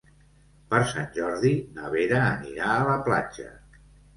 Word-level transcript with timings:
Per 0.71 0.79
Sant 0.93 1.11
Jordi 1.17 1.51
na 1.77 1.91
Vera 1.99 2.19
anirà 2.33 2.73
a 2.79 2.89
la 2.91 2.99
platja. 3.11 3.51